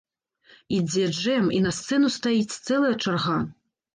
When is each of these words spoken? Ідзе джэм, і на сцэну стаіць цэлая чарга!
Ідзе 0.77 1.03
джэм, 1.17 1.51
і 1.59 1.59
на 1.67 1.73
сцэну 1.79 2.09
стаіць 2.17 2.57
цэлая 2.67 2.93
чарга! 3.03 3.37